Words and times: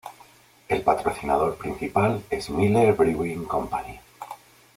El 0.67 0.81
patrocinador 0.81 1.57
principal 1.57 2.23
es 2.31 2.49
Miller 2.49 2.91
Brewing 2.95 3.45
Company. 3.45 3.99